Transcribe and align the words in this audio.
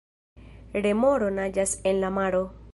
Remoro 0.85 1.29
naĝas 1.41 1.77
en 1.93 2.05
la 2.05 2.13
maro. 2.19 2.45